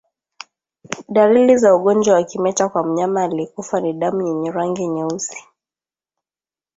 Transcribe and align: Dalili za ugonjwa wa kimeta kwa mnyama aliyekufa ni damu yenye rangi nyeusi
Dalili 1.09 1.57
za 1.59 1.75
ugonjwa 1.75 2.13
wa 2.15 2.23
kimeta 2.23 2.69
kwa 2.69 2.83
mnyama 2.83 3.23
aliyekufa 3.23 3.81
ni 3.81 3.93
damu 3.93 4.27
yenye 4.27 4.51
rangi 4.51 4.87
nyeusi 4.87 5.37